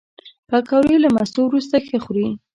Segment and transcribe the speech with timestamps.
[0.49, 2.27] پکورې له مستو وروسته ښه خوري